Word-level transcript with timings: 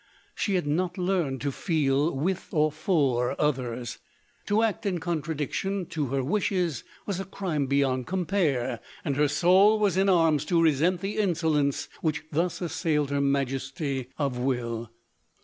She 0.33 0.55
had 0.55 0.65
not 0.65 0.97
learned 0.97 1.41
to 1.41 1.51
feel 1.51 2.17
with 2.17 2.47
or 2.51 2.71
for 2.71 3.39
others. 3.39 3.99
To 4.47 4.63
act 4.63 4.83
in 4.83 4.99
contradiction 4.99 5.85
to 5.89 6.07
her 6.07 6.23
wishes 6.23 6.83
was 7.05 7.19
a 7.19 7.23
crime 7.25 7.67
beyond 7.67 8.07
compare, 8.07 8.79
and 9.05 9.15
hei 9.15 9.27
soul 9.27 9.77
was 9.77 9.97
in 9.97 10.09
arms 10.09 10.43
to 10.45 10.59
resent 10.59 11.01
the 11.01 11.17
insolence 11.17 11.87
which 12.01 12.23
thus 12.31 12.61
assailed 12.61 13.11
her 13.11 13.21
majesty 13.21 14.07
of 14.17 14.39
will. 14.39 14.89